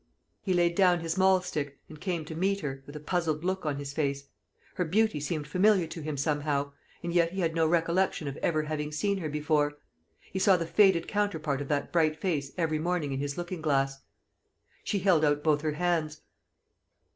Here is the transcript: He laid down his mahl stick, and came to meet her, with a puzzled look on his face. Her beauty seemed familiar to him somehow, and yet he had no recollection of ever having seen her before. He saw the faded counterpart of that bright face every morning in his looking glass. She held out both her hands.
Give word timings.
He 0.41 0.55
laid 0.55 0.73
down 0.73 1.01
his 1.01 1.15
mahl 1.15 1.41
stick, 1.41 1.77
and 1.87 2.01
came 2.01 2.25
to 2.25 2.33
meet 2.33 2.61
her, 2.61 2.81
with 2.87 2.95
a 2.95 2.99
puzzled 2.99 3.43
look 3.43 3.67
on 3.67 3.75
his 3.77 3.93
face. 3.93 4.29
Her 4.73 4.83
beauty 4.83 5.19
seemed 5.19 5.45
familiar 5.47 5.85
to 5.85 6.01
him 6.01 6.17
somehow, 6.17 6.71
and 7.03 7.13
yet 7.13 7.33
he 7.33 7.41
had 7.41 7.53
no 7.53 7.67
recollection 7.67 8.27
of 8.27 8.35
ever 8.37 8.63
having 8.63 8.91
seen 8.91 9.19
her 9.19 9.29
before. 9.29 9.73
He 10.33 10.39
saw 10.39 10.57
the 10.57 10.65
faded 10.65 11.07
counterpart 11.07 11.61
of 11.61 11.67
that 11.67 11.91
bright 11.91 12.17
face 12.19 12.51
every 12.57 12.79
morning 12.79 13.11
in 13.11 13.19
his 13.19 13.37
looking 13.37 13.61
glass. 13.61 14.01
She 14.83 14.97
held 14.97 15.23
out 15.23 15.43
both 15.43 15.61
her 15.61 15.73
hands. 15.73 16.21